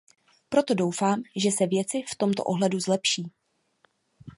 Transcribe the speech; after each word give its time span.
Proto 0.49 0.73
doufám, 0.73 1.23
že 1.35 1.51
se 1.51 1.67
věci 1.67 2.03
v 2.07 2.15
tomto 2.15 2.43
ohledu 2.43 2.79
zlepší. 2.79 3.31